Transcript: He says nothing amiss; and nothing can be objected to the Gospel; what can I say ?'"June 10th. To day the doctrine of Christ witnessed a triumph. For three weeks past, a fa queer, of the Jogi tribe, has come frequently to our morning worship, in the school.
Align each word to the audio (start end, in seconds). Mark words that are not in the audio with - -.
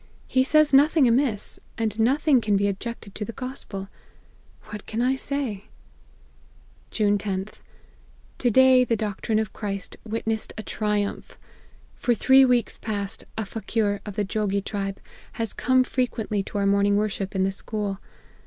He 0.25 0.43
says 0.43 0.73
nothing 0.73 1.07
amiss; 1.07 1.59
and 1.77 1.99
nothing 1.99 2.41
can 2.41 2.57
be 2.57 2.67
objected 2.67 3.13
to 3.13 3.23
the 3.23 3.31
Gospel; 3.33 3.87
what 4.63 4.87
can 4.87 4.99
I 4.99 5.15
say 5.15 5.65
?'"June 6.97 7.19
10th. 7.19 7.59
To 8.39 8.49
day 8.49 8.83
the 8.83 8.95
doctrine 8.95 9.37
of 9.37 9.53
Christ 9.53 9.97
witnessed 10.03 10.53
a 10.57 10.63
triumph. 10.63 11.37
For 11.93 12.15
three 12.15 12.45
weeks 12.45 12.79
past, 12.79 13.25
a 13.37 13.45
fa 13.45 13.61
queer, 13.61 14.01
of 14.03 14.15
the 14.15 14.23
Jogi 14.25 14.63
tribe, 14.65 14.99
has 15.33 15.53
come 15.53 15.83
frequently 15.83 16.41
to 16.45 16.57
our 16.57 16.65
morning 16.65 16.97
worship, 16.97 17.35
in 17.35 17.43
the 17.43 17.51
school. 17.51 17.99